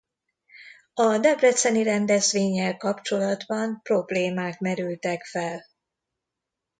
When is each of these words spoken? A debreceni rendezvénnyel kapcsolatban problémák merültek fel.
A 0.93 1.17
debreceni 1.17 1.83
rendezvénnyel 1.83 2.77
kapcsolatban 2.77 3.79
problémák 3.83 4.59
merültek 4.59 5.25
fel. 5.25 5.65